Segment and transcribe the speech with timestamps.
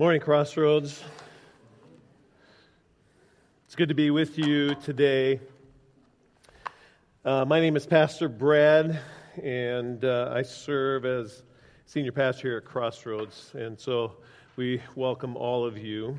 [0.00, 1.04] Morning, Crossroads.
[3.66, 5.40] It's good to be with you today.
[7.22, 8.98] Uh, my name is Pastor Brad,
[9.42, 11.42] and uh, I serve as
[11.84, 14.14] senior pastor here at Crossroads, and so
[14.56, 16.18] we welcome all of you.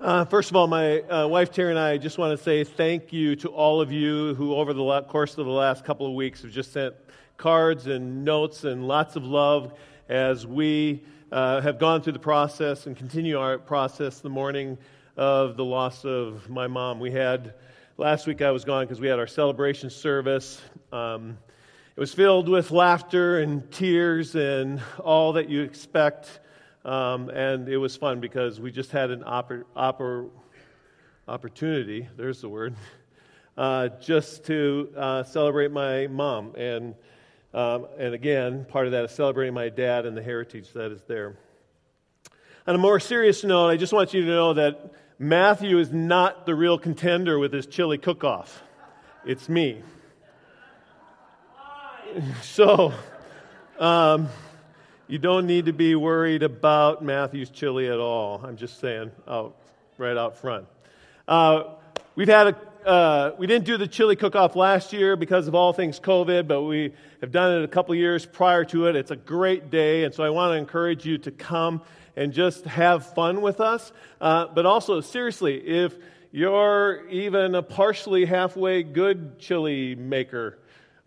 [0.00, 3.12] Uh, first of all, my uh, wife Terry and I just want to say thank
[3.12, 6.40] you to all of you who, over the course of the last couple of weeks,
[6.40, 6.94] have just sent
[7.36, 9.74] cards and notes and lots of love
[10.08, 14.78] as we uh, have gone through the process and continue our process the morning
[15.16, 17.00] of the loss of my mom.
[17.00, 17.54] We had,
[17.98, 20.60] last week I was gone because we had our celebration service.
[20.92, 21.38] Um,
[21.96, 26.40] it was filled with laughter and tears and all that you expect.
[26.84, 30.30] Um, and it was fun because we just had an oppor- oppor-
[31.26, 32.76] opportunity, there's the word,
[33.56, 36.54] uh, just to uh, celebrate my mom.
[36.54, 36.94] And
[37.54, 41.02] um, and again, part of that is celebrating my dad and the heritage that is
[41.08, 41.36] there.
[42.66, 46.46] On a more serious note, I just want you to know that Matthew is not
[46.46, 48.62] the real contender with his chili cook off.
[49.24, 49.82] It's me.
[52.40, 52.94] So,
[53.78, 54.30] um,
[55.06, 58.40] you don't need to be worried about Matthew's chili at all.
[58.42, 59.54] I'm just saying, out,
[59.98, 60.66] right out front.
[61.28, 61.64] Uh,
[62.14, 65.72] we've had a uh, we didn't do the chili cook-off last year because of all
[65.72, 68.94] things COVID, but we have done it a couple years prior to it.
[68.94, 71.82] It's a great day, and so I want to encourage you to come
[72.14, 73.92] and just have fun with us.
[74.20, 75.94] Uh, but also, seriously, if
[76.30, 80.58] you're even a partially halfway good chili maker,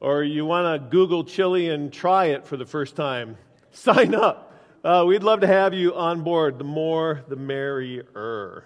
[0.01, 3.37] or you want to Google chili and try it for the first time,
[3.71, 4.53] sign up.
[4.83, 6.57] Uh, we'd love to have you on board.
[6.57, 8.65] The more, the merrier.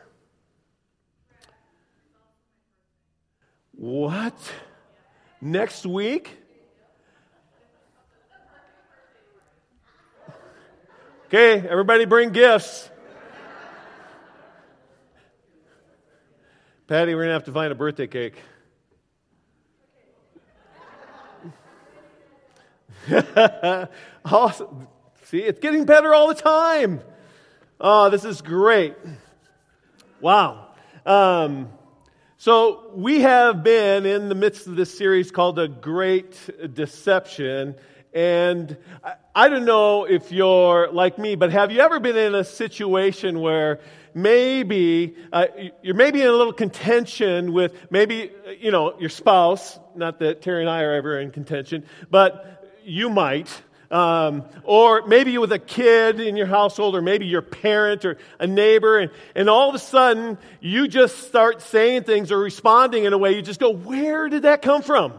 [3.83, 4.33] What?
[5.41, 6.37] Next week?
[11.25, 12.89] Okay, everybody bring gifts.
[16.87, 18.35] Patty, we're going to have to find a birthday cake.
[24.23, 24.87] awesome.
[25.25, 27.01] See, it's getting better all the time.
[27.81, 28.95] Oh, this is great.
[30.21, 30.69] Wow.
[31.05, 31.67] Um,
[32.43, 36.37] so, we have been in the midst of this series called The Great
[36.73, 37.73] Deception.
[38.13, 38.75] And
[39.33, 43.39] I don't know if you're like me, but have you ever been in a situation
[43.39, 43.79] where
[44.13, 45.45] maybe uh,
[45.81, 49.79] you're maybe in a little contention with maybe, you know, your spouse?
[49.95, 53.47] Not that Terry and I are ever in contention, but you might.
[53.93, 58.47] Um, or maybe with a kid in your household, or maybe your parent or a
[58.47, 63.13] neighbor, and, and all of a sudden you just start saying things or responding in
[63.13, 65.13] a way you just go, Where did that come from?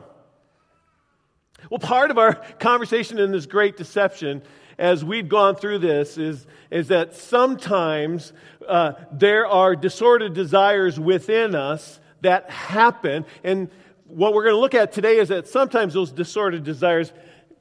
[1.71, 4.43] Well, part of our conversation in this great deception
[4.77, 8.33] as we've gone through this is, is that sometimes
[8.67, 13.25] uh, there are disordered desires within us that happen.
[13.45, 13.71] And
[14.07, 17.13] what we're going to look at today is that sometimes those disordered desires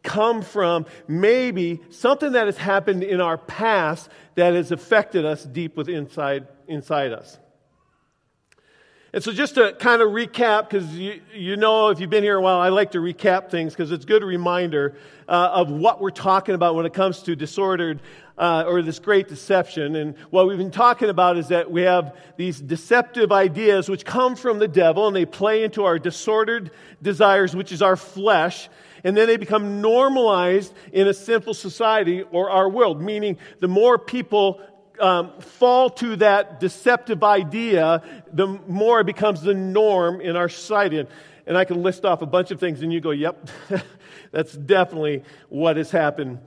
[0.03, 5.75] come from maybe something that has happened in our past that has affected us deep
[5.75, 7.39] within inside, inside us.
[9.13, 12.37] And so, just to kind of recap, because you, you know, if you've been here
[12.37, 14.95] a while, I like to recap things because it's a good reminder
[15.27, 18.01] uh, of what we're talking about when it comes to disordered
[18.39, 19.95] uh, or this great deception.
[19.97, 24.35] And what we've been talking about is that we have these deceptive ideas which come
[24.35, 26.71] from the devil and they play into our disordered
[27.03, 28.67] desires, which is our flesh
[29.03, 33.97] and then they become normalized in a sinful society or our world, meaning the more
[33.97, 34.61] people
[34.99, 40.99] um, fall to that deceptive idea, the more it becomes the norm in our society.
[40.99, 41.09] And,
[41.45, 43.49] and I can list off a bunch of things, and you go, yep,
[44.31, 46.39] that's definitely what has happened.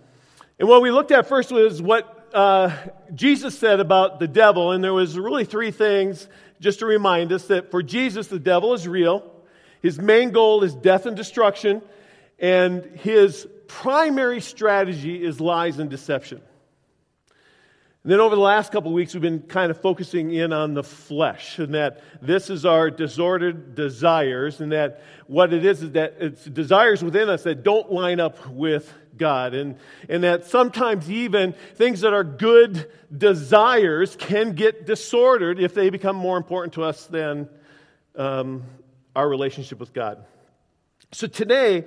[0.58, 2.74] And what we looked at first was what uh,
[3.14, 6.28] Jesus said about the devil, and there was really three things
[6.60, 9.30] just to remind us that for Jesus, the devil is real.
[9.82, 11.82] His main goal is death and destruction.
[12.38, 16.40] And his primary strategy is lies and deception.
[18.02, 20.74] And then over the last couple of weeks, we've been kind of focusing in on
[20.74, 25.90] the flesh, and that this is our disordered desires, and that what it is is
[25.92, 29.76] that it's desires within us that don't line up with God, and,
[30.08, 36.14] and that sometimes even things that are good desires can get disordered if they become
[36.14, 37.48] more important to us than
[38.14, 38.62] um,
[39.16, 40.24] our relationship with God.
[41.10, 41.86] So today,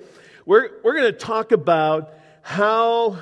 [0.50, 2.12] we're, we're going to talk about
[2.42, 3.20] how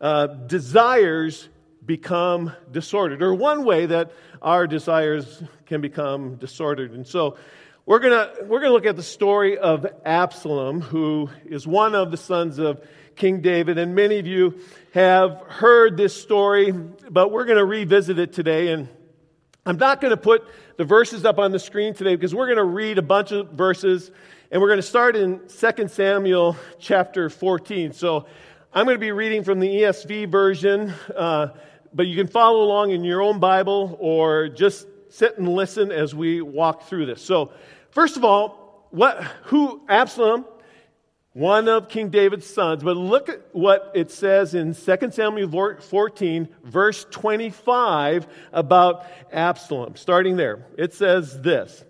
[0.00, 1.48] uh, desires
[1.86, 4.10] become disordered, or one way that
[4.42, 6.94] our desires can become disordered.
[6.94, 7.36] And so
[7.86, 12.16] we're going we're to look at the story of Absalom, who is one of the
[12.16, 12.84] sons of
[13.14, 13.78] King David.
[13.78, 14.58] And many of you
[14.94, 18.72] have heard this story, but we're going to revisit it today.
[18.72, 18.88] And
[19.64, 20.42] I'm not going to put
[20.76, 23.52] the verses up on the screen today because we're going to read a bunch of
[23.52, 24.10] verses.
[24.50, 27.92] And we're going to start in 2 Samuel chapter 14.
[27.92, 28.24] So
[28.72, 31.48] I'm going to be reading from the ESV version, uh,
[31.92, 36.14] but you can follow along in your own Bible or just sit and listen as
[36.14, 37.20] we walk through this.
[37.20, 37.52] So,
[37.90, 40.46] first of all, what, who Absalom,
[41.34, 46.48] one of King David's sons, but look at what it says in 2 Samuel 14,
[46.64, 49.96] verse 25 about Absalom.
[49.96, 51.84] Starting there, it says this.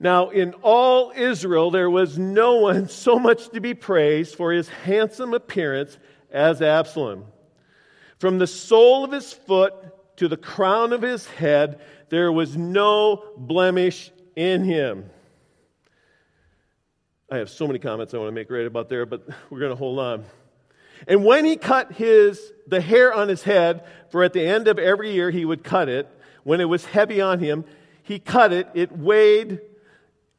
[0.00, 4.68] Now, in all Israel, there was no one so much to be praised for his
[4.68, 5.98] handsome appearance
[6.30, 7.24] as Absalom.
[8.18, 9.74] From the sole of his foot
[10.16, 15.10] to the crown of his head, there was no blemish in him.
[17.30, 19.72] I have so many comments I want to make right about there, but we're going
[19.72, 20.24] to hold on.
[21.06, 24.78] And when he cut his the hair on his head, for at the end of
[24.78, 26.08] every year he would cut it,
[26.42, 27.64] when it was heavy on him,
[28.02, 29.60] he cut it, it weighed,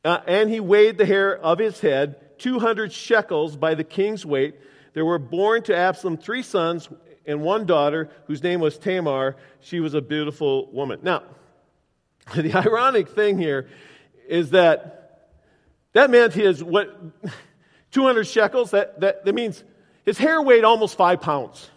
[0.03, 4.55] uh, and he weighed the hair of his head, 200 shekels by the king's weight,
[4.93, 6.89] there were born to Absalom three sons
[7.25, 9.35] and one daughter whose name was Tamar.
[9.61, 10.99] She was a beautiful woman.
[11.03, 11.23] Now,
[12.35, 13.69] the ironic thing here
[14.27, 15.29] is that
[15.93, 16.95] that meant his what
[17.91, 19.63] 200 shekels that, that, that means
[20.05, 21.69] his hair weighed almost five pounds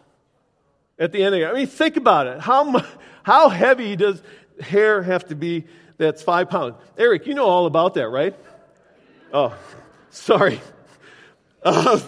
[0.98, 2.84] at the end of it i mean think about it how,
[3.22, 4.22] how heavy does
[4.60, 5.64] hair have to be
[5.98, 8.36] that's five pounds eric you know all about that right
[9.32, 9.56] oh
[10.10, 10.60] sorry
[11.62, 12.00] uh,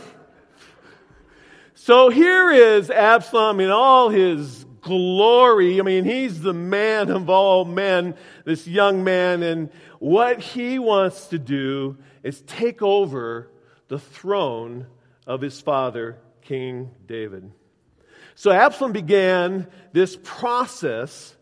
[1.74, 5.80] so here is Absalom in all his glory.
[5.80, 8.14] I mean, he's the man of all men,
[8.44, 13.50] this young man, and what he wants to do is take over
[13.88, 14.86] the throne
[15.26, 17.50] of his father, King David.
[18.34, 21.34] So Absalom began this process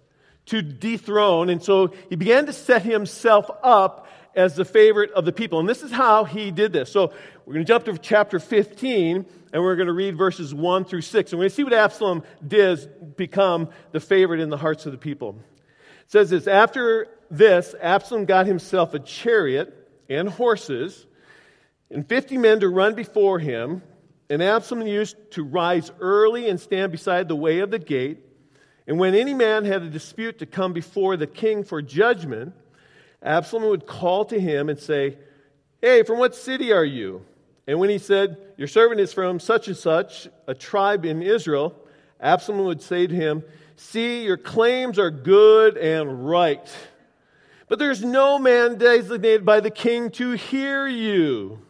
[0.47, 5.33] to dethrone, and so he began to set himself up as the favorite of the
[5.33, 5.61] people.
[5.61, 6.91] And this is how he did this.
[6.91, 7.13] So
[7.45, 11.03] we're going to jump to chapter 15 and we're going to read verses 1 through
[11.03, 11.33] 6.
[11.33, 14.93] And we're going to see what Absalom did become the favorite in the hearts of
[14.93, 15.37] the people.
[16.01, 19.79] It says this After this, Absalom got himself a chariot
[20.09, 21.07] and horses,
[21.91, 23.83] and 50 men to run before him.
[24.31, 28.25] And Absalom used to rise early and stand beside the way of the gate.
[28.87, 32.55] And when any man had a dispute to come before the king for judgment,
[33.23, 35.19] Absalom would call to him and say,
[35.81, 37.25] Hey, from what city are you?
[37.67, 41.77] And when he said, Your servant is from such and such, a tribe in Israel,
[42.21, 43.45] Absalom would say to him,
[43.77, 46.69] See, your claims are good and right.
[47.69, 51.61] But there's no man designated by the king to hear you.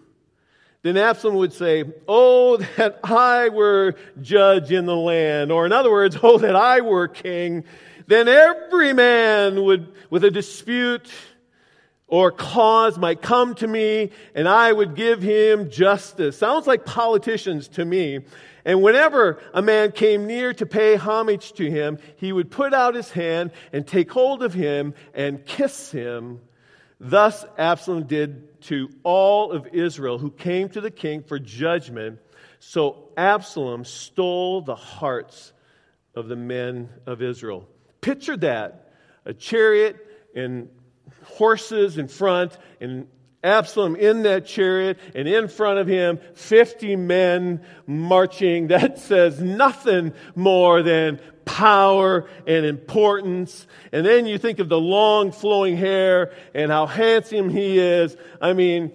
[0.82, 5.52] Then Absalom would say, Oh, that I were judge in the land.
[5.52, 7.64] Or in other words, Oh, that I were king.
[8.06, 11.10] Then every man would, with a dispute,
[12.12, 16.36] or cause might come to me and I would give him justice.
[16.36, 18.20] Sounds like politicians to me.
[18.66, 22.94] And whenever a man came near to pay homage to him, he would put out
[22.94, 26.40] his hand and take hold of him and kiss him.
[27.04, 32.20] Thus Absalom did to all of Israel who came to the king for judgment.
[32.60, 35.52] So Absalom stole the hearts
[36.14, 37.68] of the men of Israel.
[38.02, 38.92] Picture that
[39.24, 39.96] a chariot
[40.36, 40.68] and
[41.24, 43.08] horses in front and
[43.44, 48.68] Absalom in that chariot, and in front of him, 50 men marching.
[48.72, 53.66] That says nothing more than power and importance.
[53.92, 58.16] And then you think of the long flowing hair and how handsome he is.
[58.40, 58.92] I mean,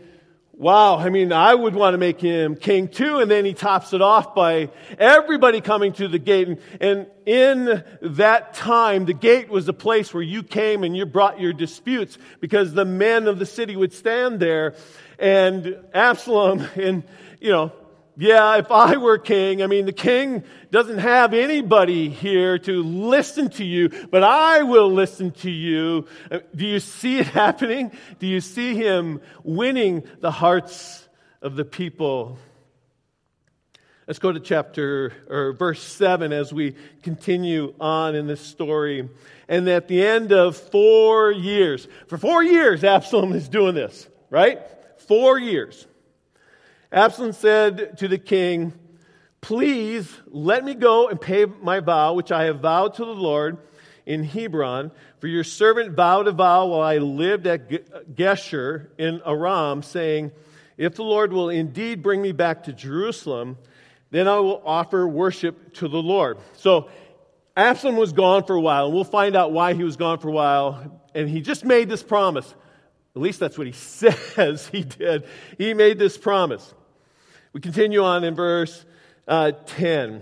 [0.60, 3.94] Wow, I mean, I would want to make him king too, and then he tops
[3.94, 6.48] it off by everybody coming to the gate.
[6.48, 11.06] And, and in that time, the gate was a place where you came and you
[11.06, 14.74] brought your disputes because the men of the city would stand there.
[15.20, 17.04] And Absalom, and,
[17.40, 17.72] you know,
[18.20, 23.50] yeah, if I were king, I mean, the king doesn't have anybody here to listen
[23.52, 26.08] to you, but I will listen to you.
[26.56, 27.92] Do you see it happening?
[28.18, 31.08] Do you see him winning the hearts
[31.44, 32.40] of the people?
[34.08, 39.10] Let's go to chapter or verse 7 as we continue on in this story.
[39.48, 44.60] And at the end of four years, for four years, Absalom is doing this, right?
[45.08, 45.86] Four years.
[46.92, 48.74] Absalom said to the king,
[49.42, 53.58] Please let me go and pay my vow, which I have vowed to the Lord
[54.06, 54.92] in Hebron.
[55.20, 57.70] For your servant vowed a vow while I lived at
[58.16, 60.32] Geshur in Aram, saying,
[60.78, 63.58] If the Lord will indeed bring me back to Jerusalem,
[64.10, 66.38] then I will offer worship to the Lord.
[66.54, 66.90] So
[67.56, 70.30] Absalom was gone for a while, and we'll find out why he was gone for
[70.30, 71.02] a while.
[71.14, 72.54] And he just made this promise.
[73.16, 75.26] At least that's what he says he did.
[75.58, 76.74] He made this promise.
[77.58, 78.86] We continue on in verse
[79.28, 80.22] uh, 10,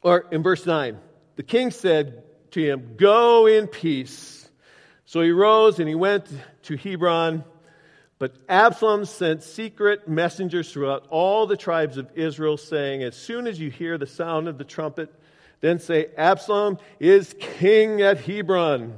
[0.00, 0.98] or in verse 9.
[1.36, 4.48] The king said to him, Go in peace.
[5.04, 6.24] So he rose and he went
[6.62, 7.44] to Hebron.
[8.18, 13.60] But Absalom sent secret messengers throughout all the tribes of Israel, saying, As soon as
[13.60, 15.12] you hear the sound of the trumpet,
[15.60, 18.96] then say, Absalom is king at Hebron.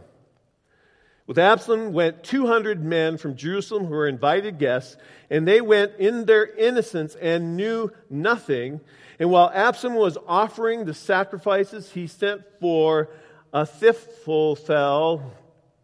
[1.32, 4.98] With Absalom went 200 men from Jerusalem who were invited guests,
[5.30, 8.82] and they went in their innocence and knew nothing.
[9.18, 13.08] And while Absalom was offering the sacrifices, he sent for
[13.50, 15.22] a Ahithophel,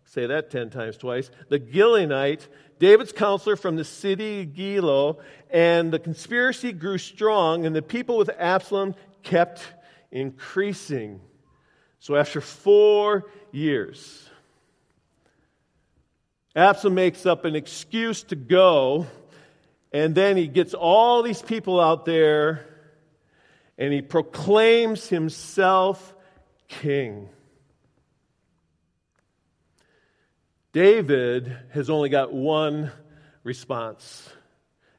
[0.05, 2.47] say that 10 times twice, the Gilonite,
[2.78, 5.17] David's counselor from the city Gilo,
[5.49, 9.62] and the conspiracy grew strong, and the people with Absalom kept
[10.11, 11.23] increasing.
[12.00, 14.27] So after four years,
[16.59, 19.07] Absalom makes up an excuse to go,
[19.93, 22.67] and then he gets all these people out there
[23.79, 26.17] and he proclaims himself
[26.67, 27.29] king.
[30.73, 32.91] David has only got one
[33.45, 34.29] response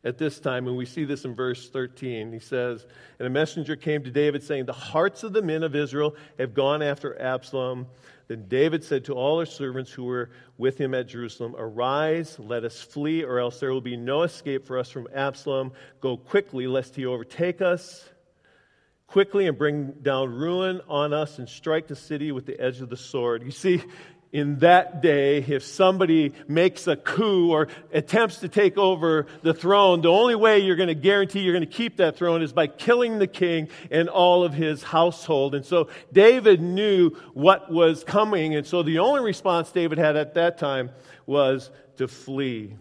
[0.06, 2.32] at this time, and we see this in verse 13.
[2.32, 2.86] He says,
[3.20, 6.54] And a messenger came to David saying, The hearts of the men of Israel have
[6.54, 7.88] gone after Absalom.
[8.30, 12.64] Then David said to all his servants who were with him at Jerusalem, Arise, let
[12.64, 15.72] us flee, or else there will be no escape for us from Absalom.
[16.00, 18.08] Go quickly, lest he overtake us
[19.08, 22.90] quickly and bring down ruin on us and strike the city with the edge of
[22.90, 23.42] the sword.
[23.42, 23.82] You see,
[24.32, 30.02] in that day, if somebody makes a coup or attempts to take over the throne,
[30.02, 32.68] the only way you're going to guarantee you're going to keep that throne is by
[32.68, 35.56] killing the king and all of his household.
[35.56, 38.54] And so David knew what was coming.
[38.54, 40.92] And so the only response David had at that time
[41.26, 42.76] was to flee.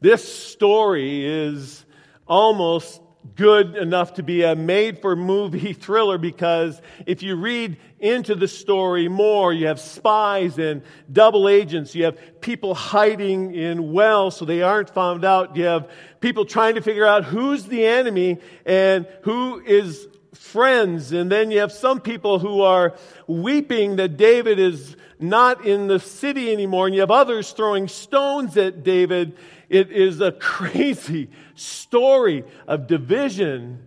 [0.00, 1.84] This story is
[2.26, 3.02] almost
[3.34, 8.48] good enough to be a made for movie thriller because if you read into the
[8.48, 11.94] story more, you have spies and double agents.
[11.94, 15.56] You have people hiding in wells so they aren't found out.
[15.56, 15.90] You have
[16.20, 21.12] people trying to figure out who's the enemy and who is friends.
[21.12, 22.94] And then you have some people who are
[23.26, 26.86] weeping that David is not in the city anymore.
[26.86, 29.36] And you have others throwing stones at David.
[29.68, 33.86] It is a crazy story of division,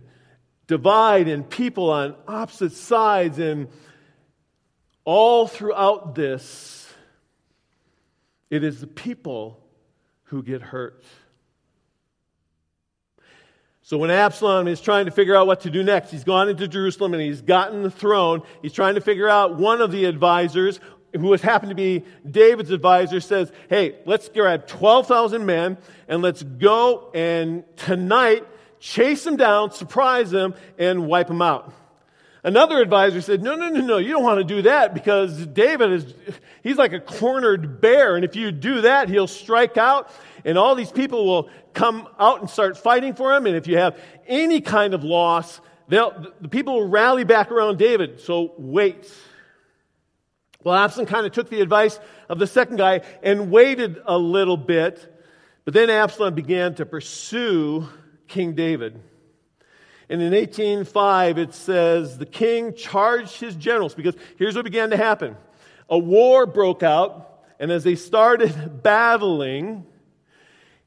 [0.66, 3.38] divide, and people on opposite sides.
[3.38, 3.68] And
[5.04, 6.92] all throughout this,
[8.50, 9.62] it is the people
[10.24, 11.04] who get hurt.
[13.82, 16.68] So when Absalom is trying to figure out what to do next, he's gone into
[16.68, 18.42] Jerusalem and he's gotten the throne.
[18.62, 20.78] He's trying to figure out one of the advisors,
[21.12, 26.42] who has happened to be David's advisor, says, Hey, let's grab 12,000 men and let's
[26.42, 28.46] go and tonight
[28.78, 31.72] chase them down, surprise them, and wipe them out.
[32.42, 35.92] Another advisor said, No, no, no, no, you don't want to do that because David
[35.92, 36.14] is,
[36.62, 38.16] he's like a cornered bear.
[38.16, 40.10] And if you do that, he'll strike out
[40.44, 43.46] and all these people will come out and start fighting for him.
[43.46, 48.20] And if you have any kind of loss, the people will rally back around David.
[48.20, 49.12] So wait.
[50.62, 51.98] Well, Absalom kind of took the advice
[52.28, 55.16] of the second guy and waited a little bit.
[55.64, 57.88] But then Absalom began to pursue
[58.28, 59.00] King David.
[60.08, 64.96] And in 1805, it says the king charged his generals because here's what began to
[64.96, 65.36] happen
[65.88, 69.86] a war broke out, and as they started battling,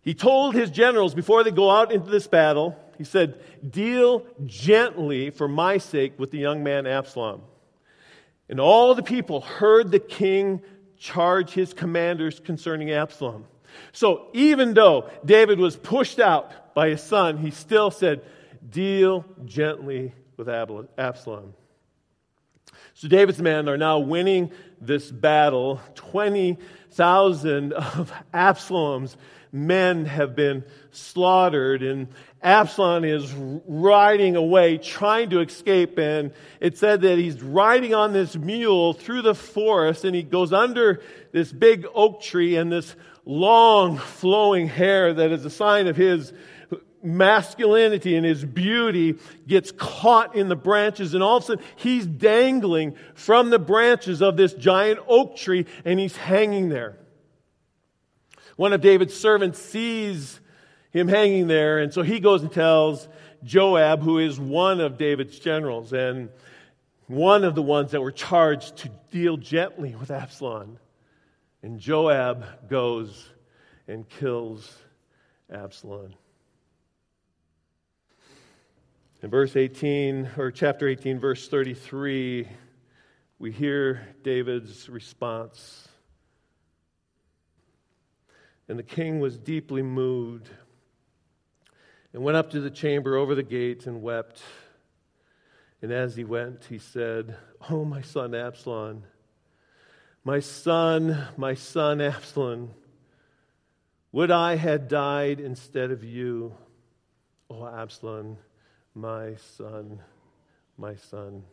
[0.02, 5.30] he told his generals before they go out into this battle, he said, Deal gently
[5.30, 7.42] for my sake with the young man Absalom.
[8.50, 10.62] And all the people heard the king
[10.98, 13.46] charge his commanders concerning Absalom.
[13.92, 18.22] So even though David was pushed out by his son, he still said,
[18.70, 21.54] Deal gently with Absalom.
[22.96, 25.82] So David's men are now winning this battle.
[25.96, 29.18] 20,000 of Absalom's
[29.52, 32.08] men have been slaughtered, and
[32.44, 35.98] Absalom is riding away, trying to escape.
[35.98, 40.52] And it said that he's riding on this mule through the forest, and he goes
[40.52, 42.96] under this big oak tree, and this
[43.26, 46.34] long flowing hair that is a sign of his
[47.04, 52.06] masculinity and his beauty gets caught in the branches, and all of a sudden he's
[52.06, 56.98] dangling from the branches of this giant oak tree and he's hanging there.
[58.56, 60.40] One of David's servants sees
[60.94, 63.10] him hanging there, and so he goes and tells
[63.44, 66.30] Joab, who is one of David's generals and
[67.08, 70.78] one of the ones that were charged to deal gently with Absalom.
[71.64, 73.30] And Joab goes
[73.88, 74.72] and kills
[75.52, 76.14] Absalom.
[79.22, 82.48] In verse 18, or chapter 18, verse 33,
[83.40, 85.88] we hear David's response.
[88.68, 90.50] And the king was deeply moved
[92.14, 94.42] and went up to the chamber over the gate and wept.
[95.82, 97.36] And as he went, he said,
[97.70, 99.04] Oh, my son Absalom,
[100.24, 102.72] my son, my son Absalom,
[104.12, 106.56] would I had died instead of you,
[107.50, 108.38] O Absalom
[108.96, 110.00] my son,
[110.78, 111.44] my son.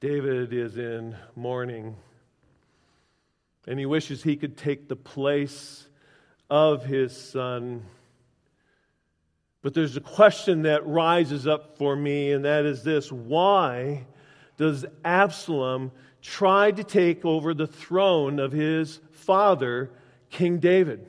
[0.00, 1.96] David is in mourning,
[3.66, 5.86] and he wishes he could take the place
[6.50, 7.84] of his son.
[9.64, 14.04] But there's a question that rises up for me, and that is this why
[14.58, 15.90] does Absalom
[16.20, 19.90] try to take over the throne of his father,
[20.28, 21.06] King David?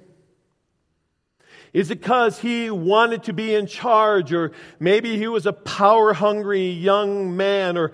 [1.73, 6.13] Is it because he wanted to be in charge, or maybe he was a power
[6.13, 7.91] hungry young man, or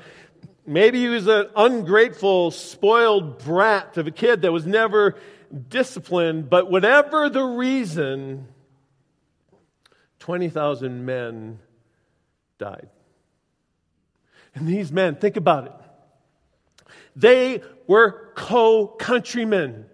[0.67, 5.15] maybe he was an ungrateful, spoiled brat of a kid that was never
[5.69, 6.51] disciplined?
[6.51, 8.47] But whatever the reason,
[10.21, 11.59] 20,000 men
[12.59, 12.87] died.
[14.53, 15.73] And these men, think about it.
[17.15, 19.85] They were co countrymen.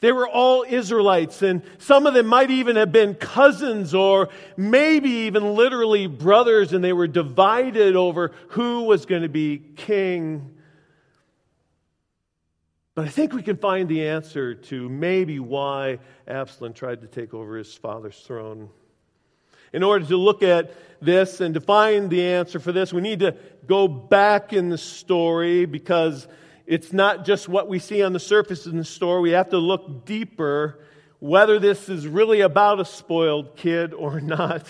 [0.00, 5.10] They were all Israelites, and some of them might even have been cousins or maybe
[5.10, 10.54] even literally brothers, and they were divided over who was going to be king.
[12.94, 17.34] But I think we can find the answer to maybe why Absalom tried to take
[17.34, 18.68] over his father's throne.
[19.74, 23.18] In order to look at this and to find the answer for this, we need
[23.18, 23.34] to
[23.66, 26.28] go back in the story because
[26.64, 29.20] it's not just what we see on the surface in the story.
[29.20, 30.78] We have to look deeper
[31.18, 34.64] whether this is really about a spoiled kid or not.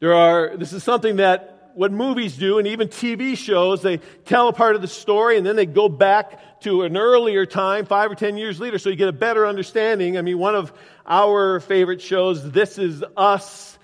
[0.00, 4.48] There are, this is something that what movies do and even TV shows, they tell
[4.48, 8.10] a part of the story and then they go back to an earlier time, five
[8.10, 10.16] or ten years later, so you get a better understanding.
[10.16, 10.72] I mean, one of
[11.06, 13.78] our favorite shows, This Is Us,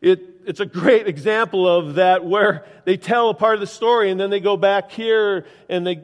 [0.00, 4.10] it it's a great example of that where they tell a part of the story
[4.10, 6.02] and then they go back here and they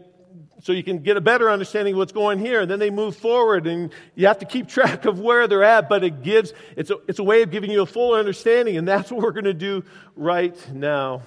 [0.62, 2.61] so you can get a better understanding of what's going here.
[2.61, 5.88] And then they move forward and you have to keep track of where they're at
[5.88, 8.87] but it gives it's a, it's a way of giving you a full understanding and
[8.87, 9.85] that's what we're going to do
[10.16, 11.23] right now.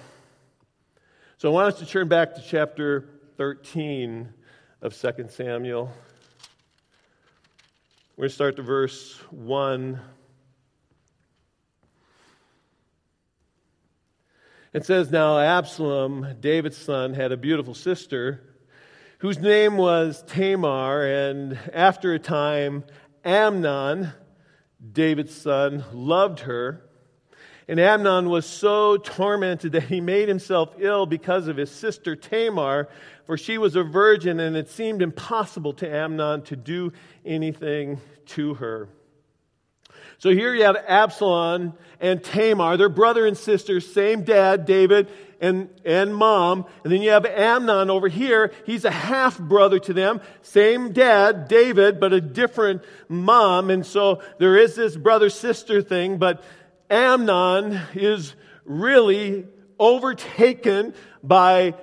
[1.38, 4.30] So i want us to turn back to chapter 13
[4.82, 5.92] of 2 samuel.
[8.16, 10.00] We're going to start to verse 1
[14.74, 18.53] It says, Now Absalom, David's son, had a beautiful sister
[19.24, 22.84] whose name was Tamar, and after a time,
[23.24, 24.12] Amnon,
[24.92, 26.82] David's son, loved her.
[27.70, 32.90] And Amnon was so tormented that he made himself ill because of his sister Tamar,
[33.26, 36.92] for she was a virgin, and it seemed impossible to Amnon to do
[37.24, 38.90] anything to her.
[40.18, 45.70] So here you have Absalom and Tamar, they're brother and sister, same dad, David, and,
[45.86, 46.66] and mom.
[46.84, 48.52] And then you have Amnon over here.
[48.66, 53.70] He's a half brother to them, same dad, David, but a different mom.
[53.70, 56.44] And so there is this brother sister thing, but
[56.90, 59.46] Amnon is really
[59.80, 60.94] overtaken
[61.24, 61.76] by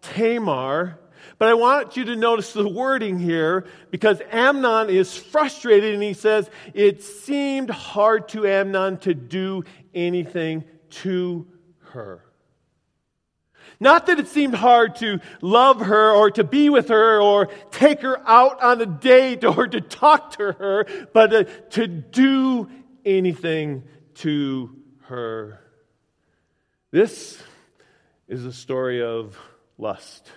[0.00, 0.98] Tamar
[1.38, 6.14] but I want you to notice the wording here because Amnon is frustrated and he
[6.14, 9.64] says, It seemed hard to Amnon to do
[9.94, 11.46] anything to
[11.92, 12.24] her.
[13.80, 18.00] Not that it seemed hard to love her or to be with her or take
[18.02, 22.70] her out on a date or to talk to her, but uh, to do
[23.04, 23.84] anything
[24.14, 25.60] to her.
[26.90, 27.42] This
[28.28, 29.38] is a story of
[29.78, 30.30] lust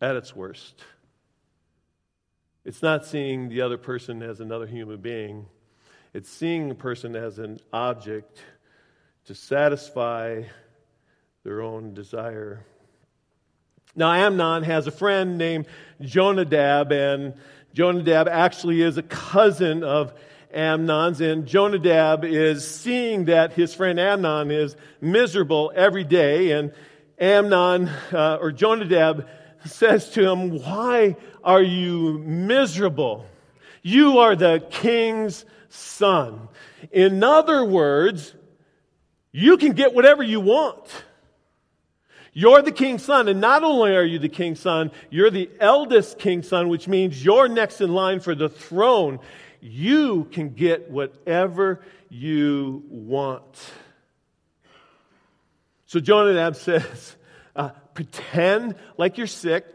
[0.00, 0.84] at its worst.
[2.64, 5.46] It's not seeing the other person as another human being,
[6.12, 8.42] it's seeing a person as an object
[9.26, 10.42] to satisfy
[11.42, 12.66] their own desire.
[13.96, 15.66] Now, Amnon has a friend named
[16.00, 17.34] Jonadab, and
[17.72, 20.12] Jonadab actually is a cousin of
[20.52, 26.72] Amnon's, and Jonadab is seeing that his friend Amnon is miserable every day, and
[27.18, 29.26] Amnon, uh, or Jonadab,
[29.64, 33.24] says to him, Why are you miserable?
[33.82, 36.48] You are the king's son.
[36.92, 38.34] In other words,
[39.32, 41.04] you can get whatever you want.
[42.32, 46.18] You're the king's son, and not only are you the king's son, you're the eldest
[46.18, 49.18] king's son, which means you're next in line for the throne.
[49.60, 53.72] You can get whatever you want.
[55.86, 57.16] So Jonadab says,
[57.56, 59.66] uh, pretend like you're sick,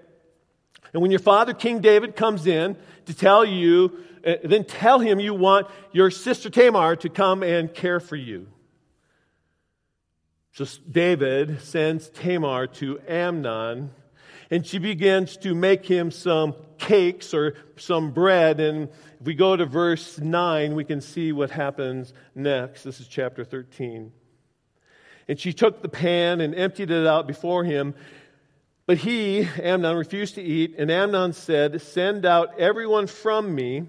[0.93, 5.19] and when your father, King David, comes in to tell you, uh, then tell him
[5.19, 8.47] you want your sister Tamar to come and care for you.
[10.55, 13.91] So David sends Tamar to Amnon,
[14.49, 18.61] and she begins to make him some cakes or some bread.
[18.61, 18.87] And
[19.19, 22.83] if we go to verse 9, we can see what happens next.
[22.83, 24.13] This is chapter 13.
[25.27, 27.93] And she took the pan and emptied it out before him.
[28.85, 30.75] But he, Amnon, refused to eat.
[30.77, 33.87] And Amnon said, Send out everyone from me.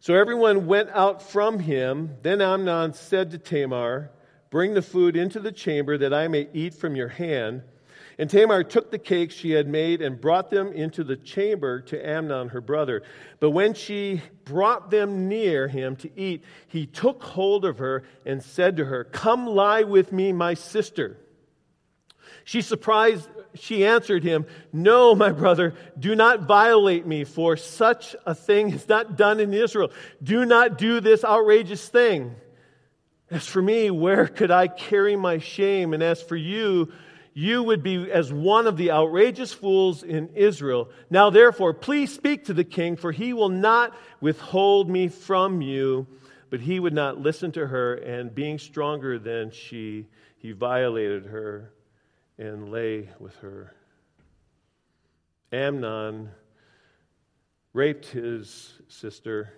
[0.00, 2.16] So everyone went out from him.
[2.22, 4.10] Then Amnon said to Tamar,
[4.52, 7.62] Bring the food into the chamber that I may eat from your hand.
[8.18, 12.06] And Tamar took the cakes she had made and brought them into the chamber to
[12.06, 13.02] Amnon, her brother.
[13.40, 18.42] But when she brought them near him to eat, he took hold of her and
[18.42, 21.16] said to her, Come lie with me, my sister.
[22.44, 28.34] She surprised, she answered him, No, my brother, do not violate me, for such a
[28.34, 29.90] thing is not done in Israel.
[30.22, 32.36] Do not do this outrageous thing.
[33.32, 35.94] As for me, where could I carry my shame?
[35.94, 36.92] And as for you,
[37.32, 40.90] you would be as one of the outrageous fools in Israel.
[41.08, 46.06] Now, therefore, please speak to the king, for he will not withhold me from you.
[46.50, 51.72] But he would not listen to her, and being stronger than she, he violated her
[52.36, 53.72] and lay with her.
[55.50, 56.28] Amnon
[57.72, 59.54] raped his sister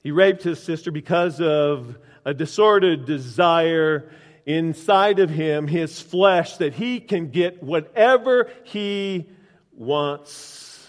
[0.00, 4.10] he raped his sister because of a disordered desire
[4.46, 9.28] inside of him, his flesh, that he can get whatever he
[9.72, 10.86] wants.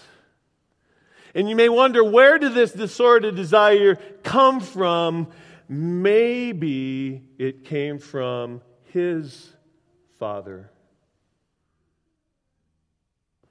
[1.34, 5.28] And you may wonder, where did this disordered desire come from?
[5.68, 9.52] Maybe it came from his
[10.18, 10.70] father.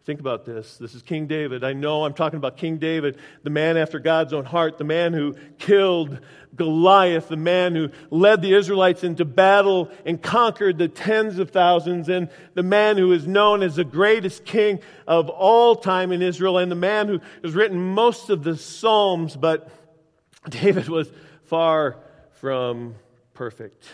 [0.09, 0.77] Think about this.
[0.77, 1.63] This is King David.
[1.63, 5.13] I know I'm talking about King David, the man after God's own heart, the man
[5.13, 6.19] who killed
[6.55, 12.09] Goliath, the man who led the Israelites into battle and conquered the tens of thousands,
[12.09, 16.57] and the man who is known as the greatest king of all time in Israel,
[16.57, 19.35] and the man who has written most of the Psalms.
[19.35, 19.69] But
[20.49, 21.07] David was
[21.43, 21.97] far
[22.31, 22.95] from
[23.35, 23.85] perfect.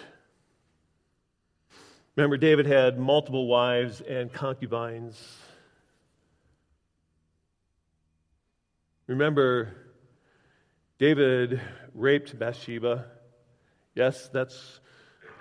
[2.16, 5.22] Remember, David had multiple wives and concubines.
[9.08, 9.76] Remember,
[10.98, 11.62] David
[11.94, 13.06] raped Bathsheba.
[13.94, 14.80] Yes, that's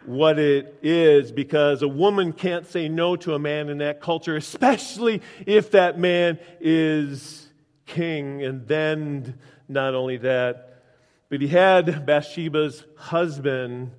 [0.05, 4.37] what it is because a woman can't say no to a man in that culture,
[4.37, 7.49] especially if that man is
[7.87, 8.43] king.
[8.45, 10.83] And then, not only that,
[11.31, 13.93] but he had Bathsheba's husband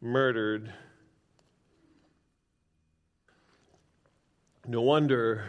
[0.00, 0.72] murdered.
[4.64, 5.44] No wonder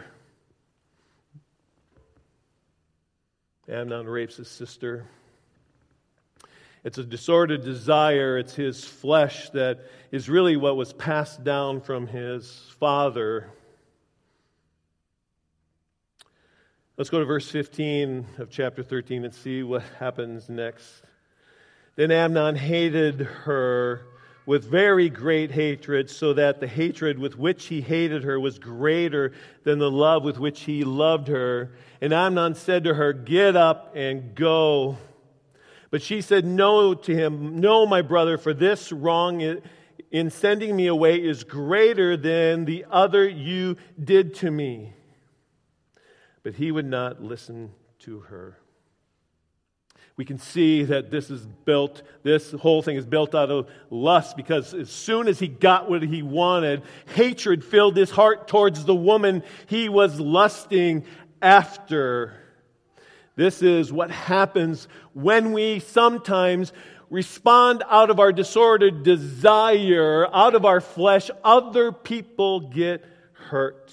[3.70, 5.06] Amnon rapes his sister.
[6.82, 8.36] It's a disordered desire.
[8.36, 9.80] It's his flesh that
[10.10, 13.48] is really what was passed down from his father.
[16.96, 21.02] Let's go to verse 15 of chapter 13 and see what happens next.
[21.94, 24.02] Then Amnon hated her
[24.46, 29.32] with very great hatred, so that the hatred with which he hated her was greater
[29.64, 31.70] than the love with which he loved her.
[32.00, 34.98] And Amnon said to her, Get up and go.
[35.90, 39.40] But she said no to him, No, my brother, for this wrong
[40.10, 44.94] in sending me away is greater than the other you did to me.
[46.42, 48.59] But he would not listen to her
[50.20, 54.36] we can see that this is built, this whole thing is built out of lust
[54.36, 56.82] because as soon as he got what he wanted,
[57.14, 61.06] hatred filled his heart towards the woman he was lusting
[61.40, 62.34] after.
[63.34, 66.74] This is what happens when we sometimes
[67.08, 71.30] respond out of our disordered desire, out of our flesh.
[71.42, 73.02] Other people get
[73.32, 73.90] hurt.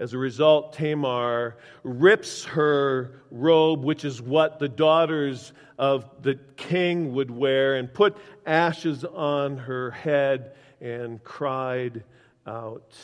[0.00, 7.12] As a result, Tamar rips her robe, which is what the daughters of the king
[7.12, 12.02] would wear, and put ashes on her head and cried
[12.46, 12.96] out.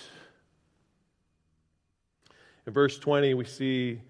[2.67, 4.01] In verse 20, we see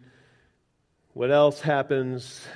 [1.13, 2.47] what else happens.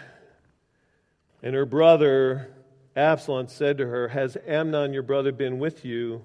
[1.42, 2.54] And her brother
[2.94, 6.22] Absalom said to her, Has Amnon your brother been with you?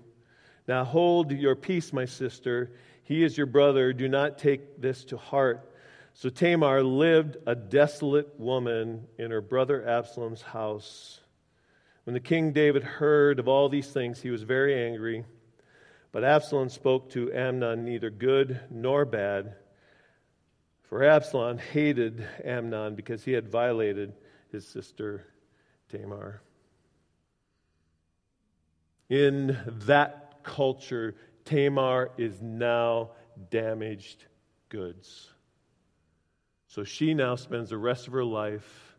[0.67, 2.71] Now hold your peace, my sister.
[3.05, 3.93] He is your brother.
[3.93, 5.71] Do not take this to heart.
[6.13, 11.19] So Tamar lived a desolate woman in her brother Absalom's house.
[12.03, 15.23] When the king David heard of all these things, he was very angry.
[16.11, 19.55] But Absalom spoke to Amnon neither good nor bad.
[20.83, 24.13] For Absalom hated Amnon because he had violated
[24.51, 25.27] his sister
[25.89, 26.41] Tamar.
[29.09, 33.11] In that culture, Tamar is now
[33.49, 34.25] damaged
[34.69, 35.29] goods.
[36.67, 38.95] So she now spends the rest of her life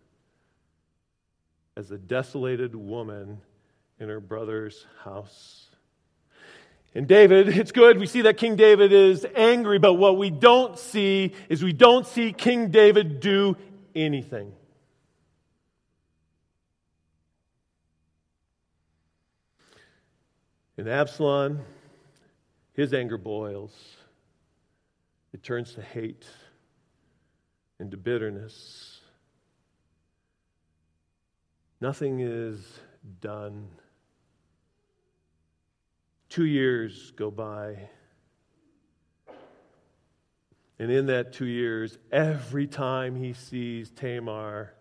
[1.77, 3.41] as a desolated woman
[4.01, 5.67] in her brother's house.
[6.95, 7.99] And David, it's good.
[7.99, 12.07] We see that King David is angry, but what we don't see is we don't
[12.07, 13.57] see King David do
[13.95, 14.53] anything.
[20.79, 21.61] In Absalom,
[22.77, 23.73] his anger boils.
[25.33, 26.25] It turns to hate
[27.79, 29.01] and to bitterness.
[31.81, 32.61] Nothing is
[33.21, 33.69] done.
[36.29, 37.89] Two years go by.
[40.79, 44.75] And in that two years, every time he sees Tamar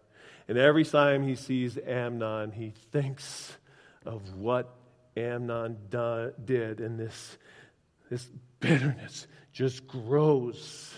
[0.48, 3.58] and every time he sees Amnon, he thinks
[4.06, 4.76] of what
[5.18, 7.38] Amnon did, in this,
[8.10, 8.28] this
[8.60, 10.94] bitterness just grows.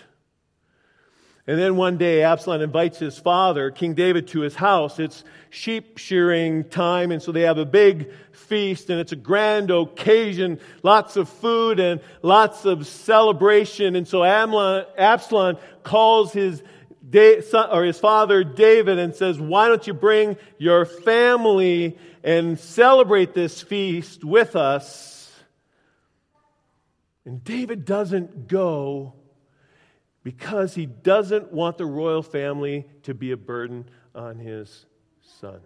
[1.46, 4.98] And then one day, Absalom invites his father, King David, to his house.
[4.98, 9.70] It's sheep shearing time, and so they have a big feast, and it's a grand
[9.70, 13.96] occasion, lots of food and lots of celebration.
[13.96, 16.62] And so Absalom calls his
[17.54, 23.62] or his father David and says, Why don't you bring your family and celebrate this
[23.62, 25.17] feast with us?
[27.28, 29.12] And David doesn't go
[30.22, 34.86] because he doesn't want the royal family to be a burden on his
[35.38, 35.60] son.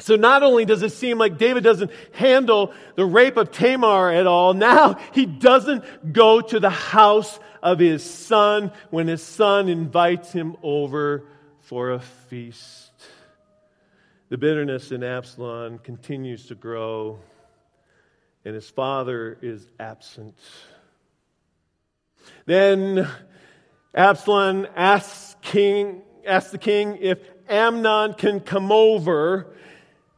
[0.00, 4.26] So not only does it seem like David doesn't handle the rape of Tamar at
[4.26, 10.30] all, now he doesn't go to the house of his son when his son invites
[10.30, 11.24] him over
[11.60, 12.92] for a feast.
[14.28, 17.20] The bitterness in Absalom continues to grow,
[18.44, 20.34] and his father is absent.
[22.46, 23.08] Then
[23.94, 29.46] Absalom asks, king, asks the king if Amnon can come over.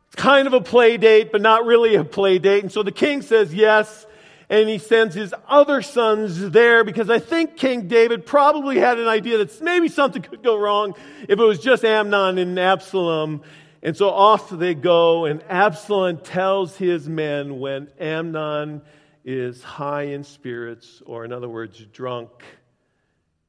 [0.08, 2.62] It's kind of a play date, but not really a play date.
[2.62, 4.06] And so the king says yes,
[4.50, 9.08] and he sends his other sons there because I think King David probably had an
[9.08, 13.42] idea that maybe something could go wrong if it was just Amnon and Absalom.
[13.82, 18.82] And so off they go, and Absalom tells his men when Amnon
[19.24, 22.30] is high in spirits, or in other words, drunk,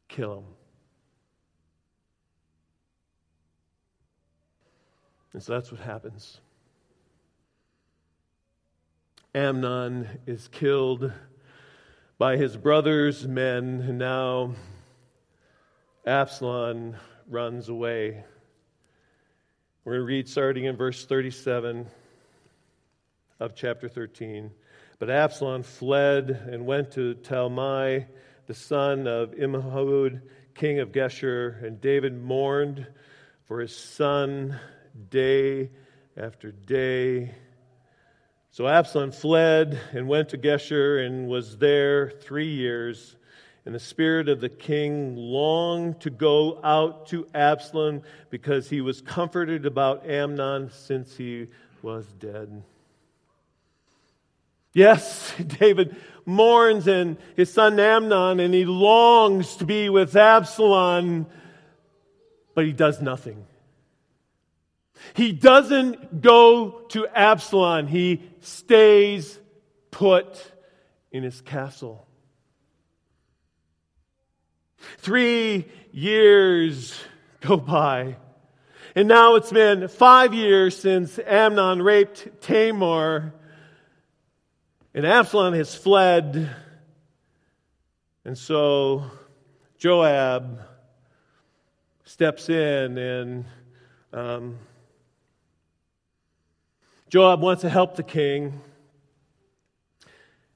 [0.08, 0.46] kill him.
[5.34, 6.40] And so that's what happens.
[9.36, 11.12] Amnon is killed
[12.20, 14.54] by his brother's men, and now
[16.06, 16.96] Absalom
[17.28, 18.24] runs away.
[19.86, 21.86] We're going to read starting in verse 37
[23.42, 24.50] of chapter 13.
[24.98, 28.06] But Absalom fled and went to Talmai,
[28.48, 30.22] the son of Ammihud,
[30.56, 32.88] king of Geshur, and David mourned
[33.44, 34.58] for his son
[35.10, 35.70] day
[36.16, 37.36] after day.
[38.52, 43.18] So Absalom fled and went to Geshur and was there three years.
[43.66, 49.02] And the spirit of the king longed to go out to Absalom because he was
[49.02, 51.48] comforted about Amnon since he
[51.82, 52.64] was dead.
[54.74, 55.96] Yes, David
[56.26, 61.28] mourns and his son Amnon, and he longs to be with Absalom,
[62.56, 63.46] but he does nothing.
[65.14, 69.40] He doesn't go to Absalom, he stays
[69.92, 70.52] put
[71.12, 72.08] in his castle.
[74.98, 77.00] Three years
[77.42, 78.18] go by.
[78.96, 83.34] And now it's been five years since Amnon raped Tamar.
[84.94, 86.56] And Absalom has fled.
[88.26, 89.04] And so
[89.78, 90.62] Joab
[92.06, 93.46] steps in, and
[94.14, 94.58] um,
[97.10, 98.62] Joab wants to help the king,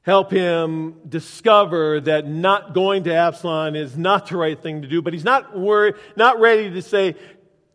[0.08, 5.02] help him discover that not going to Absalom is not the right thing to do,
[5.02, 7.14] but he's not worried, not ready to say,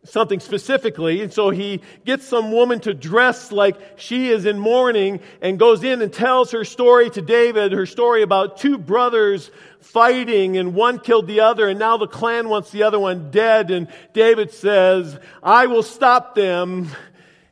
[0.05, 1.21] something specifically.
[1.21, 5.85] And so he gets some woman to dress like she is in mourning and goes
[5.85, 11.01] in and tells her story to David, her story about two brothers fighting and one
[11.01, 13.71] killed the other and now the clan wants the other one dead.
[13.71, 16.89] And David says, I will stop them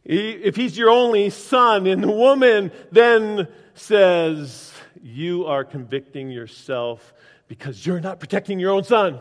[0.06, 1.86] if he's your only son.
[1.86, 4.69] And the woman then says,
[5.02, 7.12] you are convicting yourself
[7.48, 9.18] because you're not protecting your own son.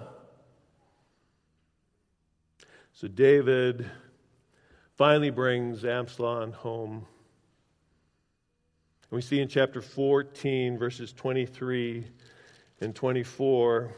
[2.94, 3.90] So David
[4.98, 7.06] finally brings Absalom home.
[9.10, 12.06] And we see in chapter 14, verses 23
[12.82, 13.92] and 24.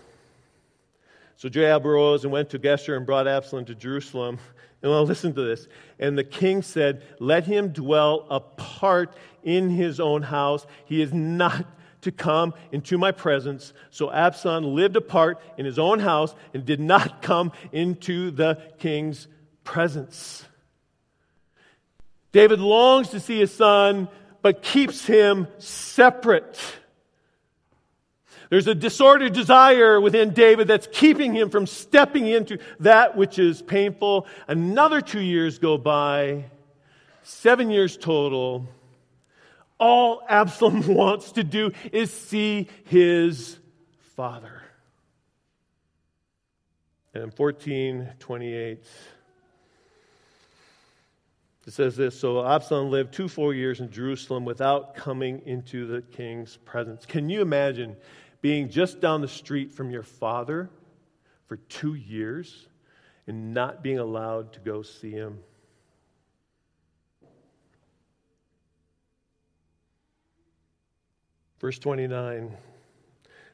[1.42, 4.38] So Joab arose and went to Geshur and brought Absalom to Jerusalem.
[4.84, 5.68] And well, listen to this.
[5.98, 10.68] And the king said, Let him dwell apart in his own house.
[10.86, 11.66] He is not
[12.02, 13.74] to come into my presence.
[13.90, 19.28] So Absalom lived apart in his own house and did not come into the king's
[19.64, 20.46] presence.
[22.34, 24.10] David longs to see his son,
[24.44, 26.60] but keeps him separate.
[28.52, 33.64] There's a disordered desire within David that's keeping him from stepping into that which is
[33.64, 34.28] painful.
[34.48, 36.46] Another two years go by,
[37.24, 38.68] seven years total
[39.82, 43.58] all Absalom wants to do is see his
[44.16, 44.62] father.
[47.14, 48.86] And in 1428,
[51.68, 56.02] it says this So Absalom lived two full years in Jerusalem without coming into the
[56.02, 57.06] king's presence.
[57.06, 57.98] Can you imagine
[58.42, 60.70] being just down the street from your father
[61.48, 62.68] for two years
[63.28, 65.40] and not being allowed to go see him?
[71.60, 72.58] Verse 29.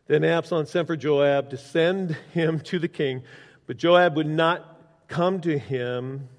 [0.07, 3.23] Then Absalom sent for Joab to send him to the king,
[3.65, 6.29] but Joab would not come to him.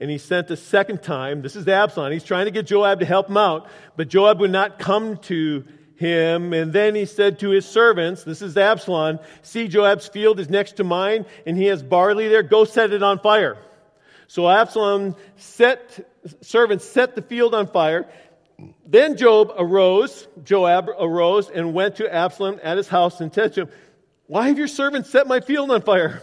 [0.00, 1.42] And he sent a second time.
[1.42, 2.10] This is Absalom.
[2.10, 5.64] He's trying to get Joab to help him out, but Joab would not come to
[6.02, 6.52] him.
[6.52, 10.76] And then he said to his servants, This is Absalom, see, Joab's field is next
[10.76, 12.42] to mine, and he has barley there.
[12.42, 13.56] Go set it on fire.
[14.26, 16.06] So Absalom set,
[16.42, 18.08] servants set the field on fire.
[18.86, 23.62] Then Job arose, Joab arose and went to Absalom at his house and said to
[23.62, 23.68] him,
[24.26, 26.22] Why have your servants set my field on fire?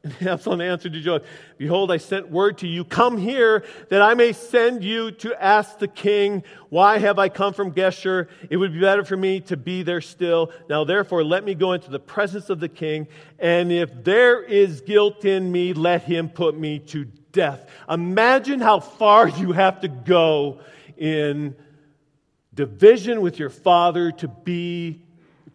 [0.04, 1.24] And Absalom answered to Joab,
[1.56, 5.78] Behold, I sent word to you, come here that I may send you to ask
[5.78, 8.28] the king, Why have I come from Geshur?
[8.48, 10.52] It would be better for me to be there still.
[10.68, 13.08] Now therefore, let me go into the presence of the king,
[13.38, 17.68] and if there is guilt in me, let him put me to death.
[17.88, 20.60] Imagine how far you have to go
[20.96, 21.56] in
[22.54, 25.02] division with your father to be,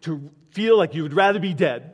[0.02, 1.93] to feel like you would rather be dead.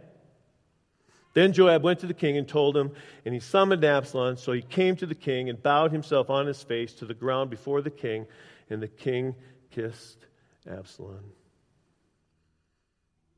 [1.33, 2.91] Then Joab went to the king and told him,
[3.25, 4.37] and he summoned Absalom.
[4.37, 7.51] So he came to the king and bowed himself on his face to the ground
[7.51, 8.27] before the king,
[8.69, 9.35] and the king
[9.71, 10.27] kissed
[10.69, 11.25] Absalom.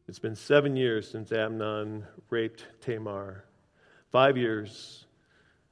[0.08, 3.44] It's been seven years since Amnon raped Tamar,
[4.10, 5.06] five years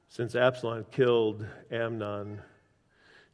[0.07, 2.41] since Absalom killed Amnon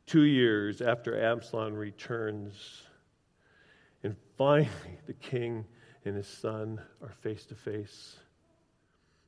[0.06, 2.84] two years after Absalom returns.
[4.04, 4.70] And finally,
[5.06, 5.66] the king
[6.06, 8.18] and his son are face to face.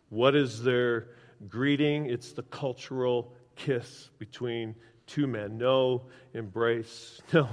[0.10, 1.08] What is their
[1.48, 2.08] greeting?
[2.08, 4.76] It's the cultural kiss between
[5.08, 5.58] two men.
[5.58, 7.48] No embrace, no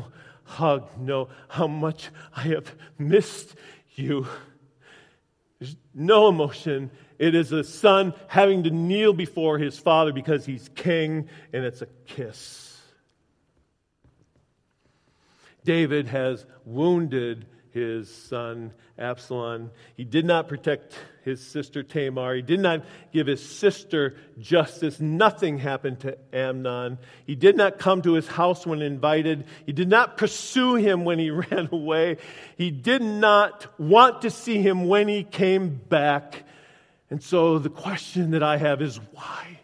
[0.45, 3.57] hug, no how much I have missed
[3.95, 4.27] you.
[5.59, 6.91] There's no emotion.
[7.19, 11.83] It is a son having to kneel before his father because he's king, and it's
[11.83, 12.79] a kiss.
[15.65, 19.71] David has wounded his son Absalom.
[19.95, 22.35] He did not protect his sister Tamar.
[22.35, 24.99] He did not give his sister justice.
[24.99, 26.99] Nothing happened to Amnon.
[27.27, 29.45] He did not come to his house when invited.
[29.67, 32.17] He did not pursue him when he ran away.
[32.57, 36.45] He did not want to see him when he came back.
[37.11, 39.61] And so the question that I have is why?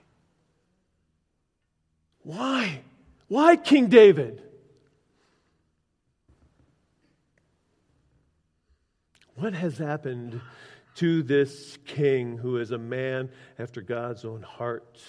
[2.23, 2.81] Why?
[3.29, 4.43] Why King David?
[9.43, 10.41] What has happened
[10.95, 13.29] to this king who is a man
[13.59, 15.01] after God's own heart?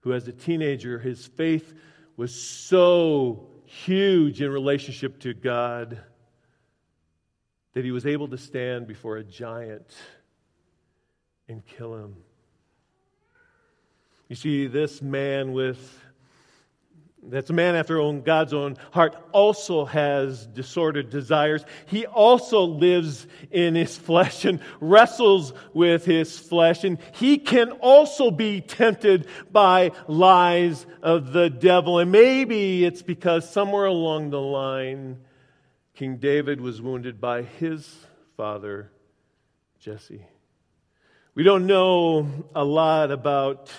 [0.00, 1.72] Who, as a teenager, his faith
[2.18, 6.02] was so huge in relationship to God
[7.72, 9.96] that he was able to stand before a giant
[11.48, 12.14] and kill him.
[14.28, 16.04] You see, this man with
[17.22, 21.64] that's a man after own God's own heart, also has disordered desires.
[21.86, 28.30] He also lives in his flesh and wrestles with his flesh, and he can also
[28.30, 31.98] be tempted by lies of the devil.
[31.98, 35.18] And maybe it's because somewhere along the line,
[35.94, 37.94] King David was wounded by his
[38.36, 38.90] father,
[39.78, 40.24] Jesse.
[41.34, 43.70] We don't know a lot about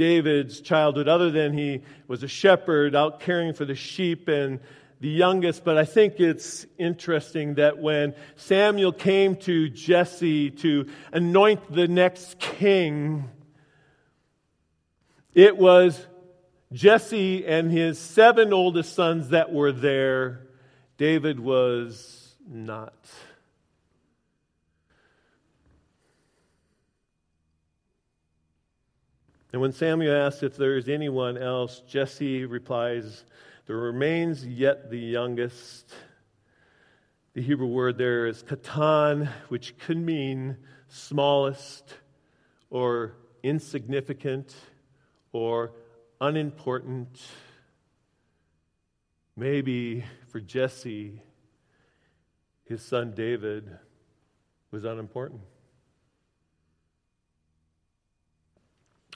[0.00, 4.58] David's childhood, other than he was a shepherd out caring for the sheep and
[4.98, 5.62] the youngest.
[5.62, 12.38] But I think it's interesting that when Samuel came to Jesse to anoint the next
[12.38, 13.28] king,
[15.34, 16.06] it was
[16.72, 20.46] Jesse and his seven oldest sons that were there.
[20.96, 22.94] David was not.
[29.52, 33.24] And when Samuel asks if there is anyone else, Jesse replies,
[33.66, 35.92] There remains yet the youngest.
[37.34, 40.56] The Hebrew word there is katan, which could mean
[40.88, 41.94] smallest
[42.70, 44.54] or insignificant
[45.32, 45.72] or
[46.20, 47.20] unimportant.
[49.36, 51.22] Maybe for Jesse,
[52.64, 53.78] his son David
[54.70, 55.40] was unimportant.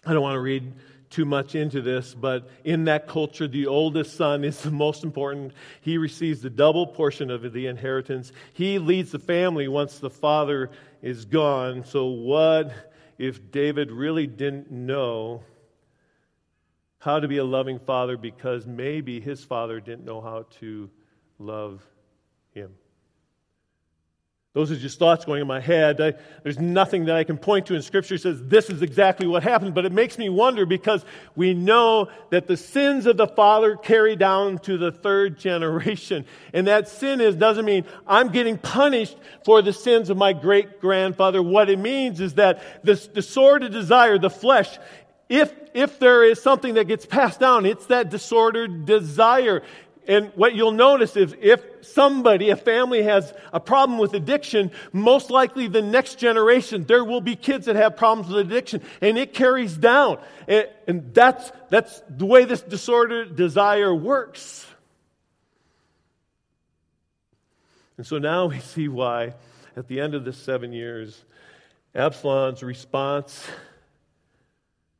[0.07, 0.73] I don't want to read
[1.11, 5.53] too much into this, but in that culture, the oldest son is the most important.
[5.81, 8.33] He receives the double portion of the inheritance.
[8.53, 10.71] He leads the family once the father
[11.03, 11.85] is gone.
[11.85, 12.73] So, what
[13.17, 15.45] if David really didn't know
[16.99, 20.91] how to be a loving father because maybe his father didn't know how to
[21.39, 21.87] love
[22.53, 22.75] him?
[24.55, 26.01] Those are just thoughts going in my head.
[26.01, 29.43] I, there's nothing that I can point to in Scripture says this is exactly what
[29.43, 33.75] happened, but it makes me wonder because we know that the sins of the father
[33.75, 36.25] carry down to the third generation.
[36.53, 40.81] And that sin is, doesn't mean I'm getting punished for the sins of my great
[40.81, 41.43] grandfather.
[41.43, 44.79] What it means is that this disordered desire, the flesh,
[45.29, 49.63] if, if there is something that gets passed down, it's that disordered desire.
[50.07, 55.31] And what you'll notice is if somebody, a family has a problem with addiction, most
[55.31, 58.83] likely the next generation, there will be kids that have problems with addiction.
[59.01, 60.19] And it carries down.
[60.47, 64.67] And, and that's, that's the way this disorder desire works.
[67.97, 69.35] And so now we see why,
[69.77, 71.25] at the end of the seven years,
[71.95, 73.47] Absalom's response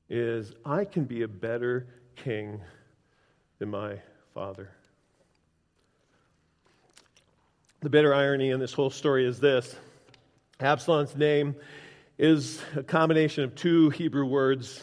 [0.09, 2.61] is I can be a better king
[3.59, 3.99] than my
[4.33, 4.71] father.
[7.85, 9.77] The bitter irony in this whole story is this
[10.59, 11.55] Absalom's name
[12.17, 14.83] is a combination of two Hebrew words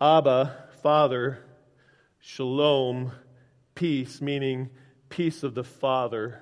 [0.00, 1.44] Abba, Father,
[2.18, 3.12] Shalom,
[3.74, 4.70] peace, meaning
[5.10, 6.40] peace of the Father.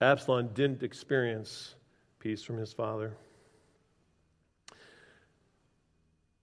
[0.00, 1.74] Absalom didn't experience
[2.18, 3.12] peace from his father.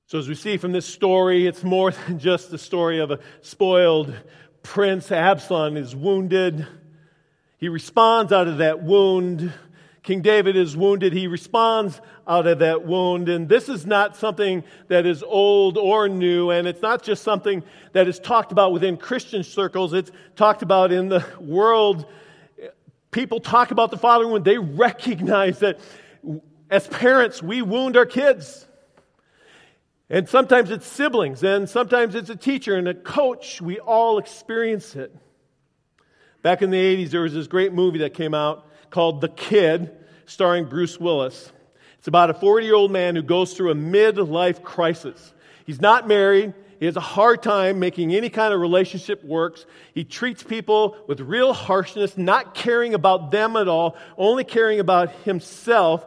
[0.05, 3.17] So, as we see from this story, it's more than just the story of a
[3.41, 4.13] spoiled
[4.61, 5.11] prince.
[5.11, 6.67] Absalom is wounded.
[7.63, 9.53] He responds out of that wound.
[10.01, 11.13] King David is wounded.
[11.13, 13.29] He responds out of that wound.
[13.29, 16.49] And this is not something that is old or new.
[16.49, 19.93] And it's not just something that is talked about within Christian circles.
[19.93, 22.05] It's talked about in the world.
[23.11, 24.43] People talk about the father wound.
[24.43, 25.79] They recognize that
[26.69, 28.67] as parents, we wound our kids.
[30.09, 33.61] And sometimes it's siblings, and sometimes it's a teacher and a coach.
[33.61, 35.15] We all experience it.
[36.43, 39.91] Back in the 80s, there was this great movie that came out called The Kid,
[40.25, 41.49] starring Bruce Willis.
[41.97, 45.33] It's about a 40 year old man who goes through a midlife crisis.
[45.65, 46.53] He's not married.
[46.81, 49.65] He has a hard time making any kind of relationship works.
[49.93, 55.11] He treats people with real harshness, not caring about them at all, only caring about
[55.23, 56.03] himself.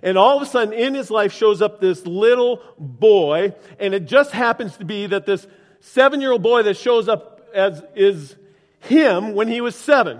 [0.00, 4.04] And all of a sudden, in his life shows up this little boy, and it
[4.04, 5.44] just happens to be that this
[5.80, 8.36] seven year old boy that shows up as is
[8.82, 10.18] him when he was seven.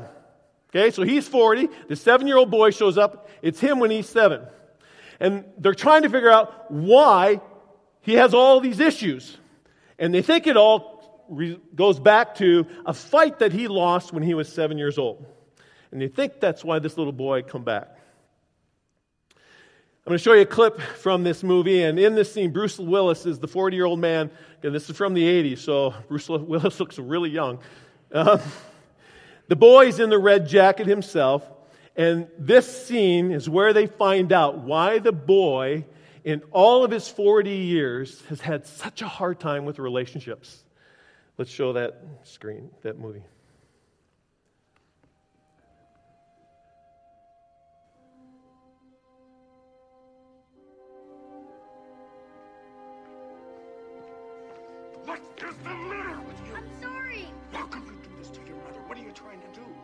[0.71, 1.69] Okay, so he's 40.
[1.89, 3.29] The seven year old boy shows up.
[3.43, 4.43] It's him when he's seven.
[5.21, 7.41] And they're trying to figure out why
[8.01, 9.37] he has all these issues.
[9.99, 14.23] And they think it all re- goes back to a fight that he lost when
[14.23, 15.27] he was seven years old.
[15.91, 17.89] And they think that's why this little boy come back.
[20.05, 22.77] I'm going to show you a clip from this movie, and in this scene, Bruce
[22.77, 24.33] Willis is the 40 year old man.
[24.65, 27.61] And this is from the 80s, so Bruce Willis looks really young.
[28.13, 28.39] Uh,
[29.49, 31.49] the boy's in the red jacket himself,
[31.97, 35.85] and this scene is where they find out why the boy,
[36.25, 40.63] in all of his 40 years, has had such a hard time with relationships.
[41.39, 43.25] Let's show that screen, that movie.
[55.05, 56.02] What is the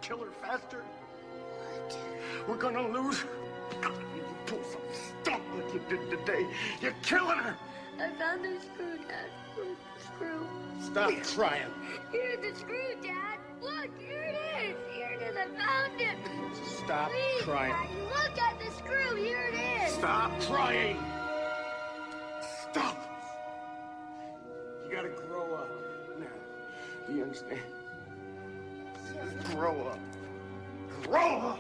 [0.09, 0.83] Kill her faster?
[1.59, 1.99] What?
[2.49, 3.25] We're gonna lose.
[3.83, 4.91] God, you do something
[5.21, 6.47] stop like you did today.
[6.81, 7.55] You're killing her.
[8.01, 9.29] I found the screw, Dad.
[9.55, 9.67] The
[10.03, 10.49] screw?
[10.81, 11.69] Stop crying.
[12.11, 13.39] Here's the screw, Dad.
[13.61, 14.77] Look, here it is.
[14.95, 15.37] Here it is.
[15.37, 16.17] I found it.
[16.79, 17.75] Stop Please, crying.
[18.05, 19.15] Look at the screw.
[19.23, 19.93] Here it is.
[19.93, 20.97] Stop crying.
[22.63, 22.97] Stop.
[24.87, 25.69] You gotta grow up.
[26.19, 26.27] Now,
[27.07, 27.61] do you understand?
[29.55, 29.99] Grow up.
[31.03, 31.59] Grow up.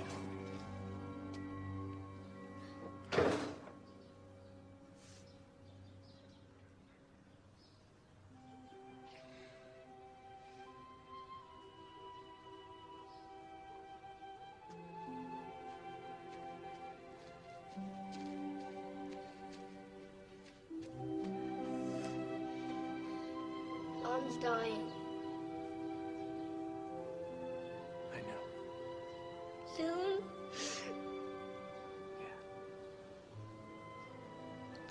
[24.02, 24.97] Mom's dying.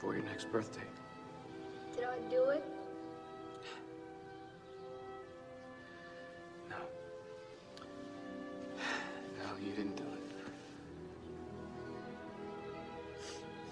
[0.08, 0.88] For your next birthday.
[1.94, 2.64] Did I do it?
[6.70, 6.78] No.
[9.38, 10.32] No, you didn't do it.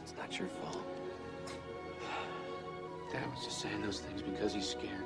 [0.04, 0.84] It's not your fault.
[3.14, 5.06] Dad was just saying those things because he's scared.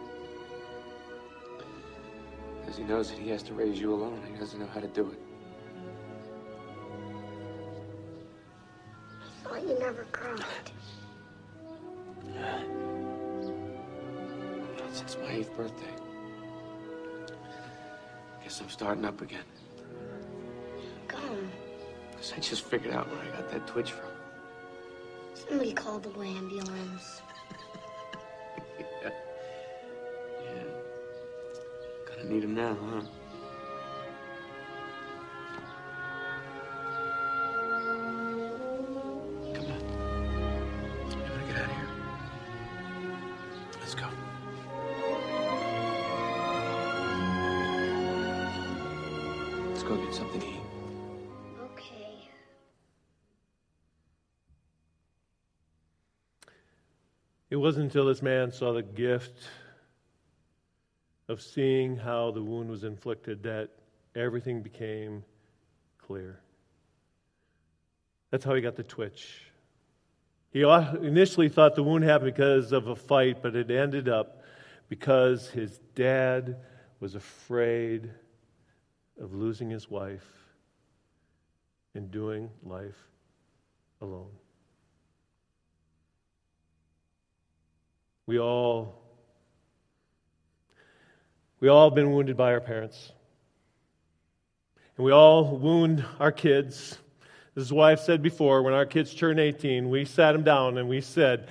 [2.61, 4.19] Because he knows that he has to raise you alone.
[4.25, 5.28] And he doesn't know how to do it.
[18.80, 19.43] Starting up again.
[21.09, 21.51] Come.
[22.11, 24.07] Because I just figured out where I got that twitch from.
[25.34, 27.21] Somebody called the ambulance.
[29.03, 29.09] Yeah.
[30.45, 30.63] Yeah.
[32.07, 33.01] Gonna need him now, huh?
[49.90, 50.62] Go get something to eat.
[51.64, 52.30] Okay.
[57.50, 59.34] It wasn't until this man saw the gift
[61.28, 63.70] of seeing how the wound was inflicted that
[64.16, 65.24] everything became
[65.98, 66.40] clear.
[68.30, 69.42] That's how he got the twitch.
[70.52, 74.44] He initially thought the wound happened because of a fight, but it ended up
[74.88, 76.58] because his dad
[77.00, 78.12] was afraid
[79.20, 80.26] of losing his wife
[81.95, 82.95] and doing life
[84.01, 84.32] alone.
[88.26, 88.99] We all
[91.59, 93.11] we all have been wounded by our parents.
[94.95, 96.97] And we all wound our kids.
[97.53, 100.78] This is why I've said before when our kids turned 18, we sat them down
[100.78, 101.49] and we said,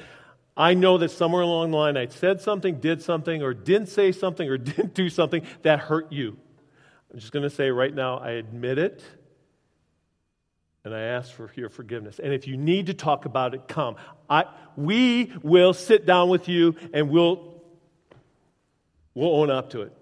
[0.57, 4.11] I know that somewhere along the line I said something, did something, or didn't say
[4.13, 6.39] something, or didn't do something that hurt you.
[7.13, 9.03] I'm just going to say right now, I admit it,
[10.85, 12.19] and I ask for your forgiveness.
[12.19, 13.97] And if you need to talk about it, come.
[14.29, 14.45] I,
[14.77, 17.63] we will sit down with you and we'll,
[19.15, 19.93] we'll own up to it.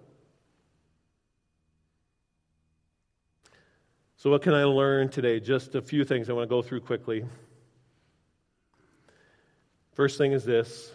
[4.19, 5.39] So, what can I learn today?
[5.39, 7.25] Just a few things I want to go through quickly.
[9.95, 10.91] First thing is this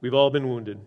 [0.00, 0.78] we've all been wounded.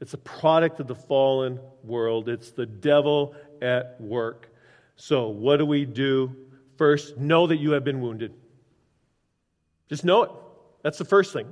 [0.00, 4.50] It's a product of the fallen world, it's the devil at work.
[4.96, 6.34] So, what do we do?
[6.76, 8.32] First, know that you have been wounded.
[9.88, 10.30] Just know it.
[10.82, 11.46] That's the first thing.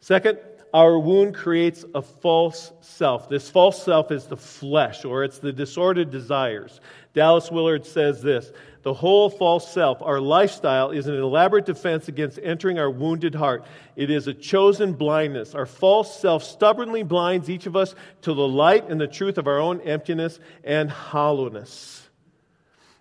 [0.00, 0.38] Second,
[0.74, 3.28] our wound creates a false self.
[3.28, 6.80] This false self is the flesh, or it's the disordered desires.
[7.14, 8.52] Dallas Willard says this
[8.82, 13.64] The whole false self, our lifestyle, is an elaborate defense against entering our wounded heart.
[13.96, 15.54] It is a chosen blindness.
[15.54, 19.46] Our false self stubbornly blinds each of us to the light and the truth of
[19.46, 22.05] our own emptiness and hollowness.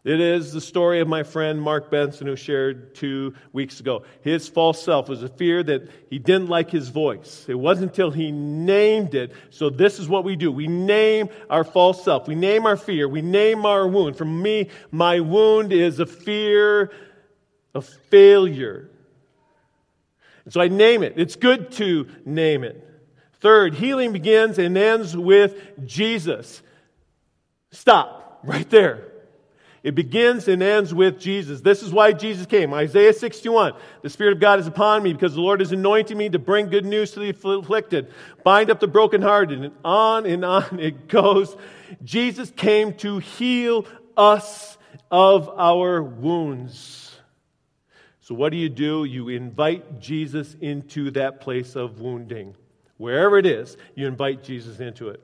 [0.06, 4.04] It is the story of my friend Mark Benson, who shared two weeks ago.
[4.22, 7.44] His false self was a fear that he didn't like his voice.
[7.48, 9.34] It wasn't until he named it.
[9.50, 13.10] So, this is what we do we name our false self, we name our fear,
[13.10, 14.16] we name our wound.
[14.16, 16.92] For me, my wound is a fear
[17.74, 18.92] of failure.
[20.44, 21.14] And so I name it.
[21.18, 22.88] It's good to name it.
[23.40, 26.62] Third, healing begins and ends with Jesus.
[27.72, 29.15] Stop right there.
[29.86, 31.62] It begins and ends with Jesus.
[31.62, 32.74] This is why Jesus came.
[32.74, 33.74] Isaiah 61.
[34.02, 36.70] The Spirit of God is upon me because the Lord has anointed me to bring
[36.70, 38.12] good news to the afflicted,
[38.44, 41.56] bind up the brokenhearted, and on and on it goes.
[42.04, 43.86] Jesus came to heal
[44.18, 44.76] us
[45.12, 47.16] of our wounds.
[48.22, 49.04] So, what do you do?
[49.04, 52.56] You invite Jesus into that place of wounding.
[52.98, 55.22] Wherever it is, you invite Jesus into it.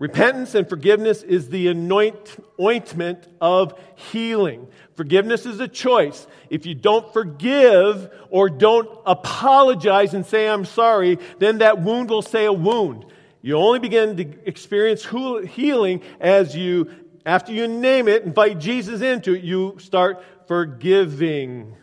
[0.00, 4.66] Repentance and forgiveness is the anoint, ointment of healing.
[4.94, 6.26] Forgiveness is a choice.
[6.48, 12.22] If you don't forgive or don't apologize and say, I'm sorry, then that wound will
[12.22, 13.04] stay a wound.
[13.42, 16.90] You only begin to experience healing as you,
[17.26, 21.76] after you name it, invite Jesus into it, you start forgiving.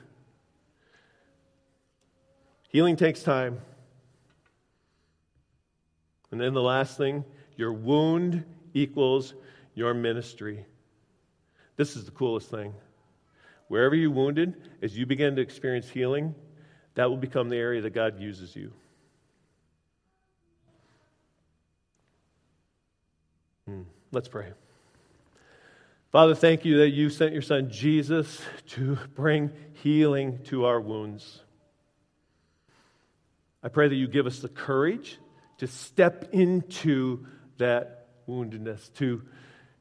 [2.70, 3.62] Healing takes time.
[6.32, 7.24] And then the last thing
[7.58, 9.34] your wound equals
[9.76, 10.66] your ministry.
[11.76, 12.74] This is the coolest thing.
[13.68, 16.34] Wherever you're wounded, as you begin to experience healing,
[16.96, 18.72] that will become the area that God uses you.
[23.68, 23.82] Hmm.
[24.12, 24.54] Let's pray.
[26.12, 29.52] Father, thank you that you sent your son Jesus to bring
[29.84, 31.44] healing to our wounds.
[33.62, 35.18] I pray that you give us the courage
[35.58, 37.28] to step into
[37.58, 39.24] that woundedness, to,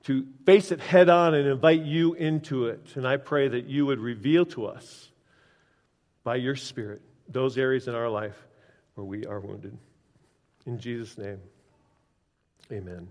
[0.04, 2.94] to face it head on and invite you into it.
[2.94, 5.10] And I pray that you would reveal to us
[6.24, 8.36] by your Spirit those areas in our life
[8.94, 9.76] where we are wounded.
[10.64, 11.40] In Jesus' name,
[12.72, 13.08] amen.